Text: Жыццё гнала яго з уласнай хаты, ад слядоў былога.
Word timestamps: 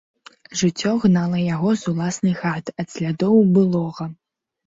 Жыццё 0.61 0.93
гнала 1.01 1.41
яго 1.55 1.69
з 1.81 1.91
уласнай 1.91 2.35
хаты, 2.41 2.69
ад 2.85 2.91
слядоў 2.95 3.35
былога. 3.59 4.09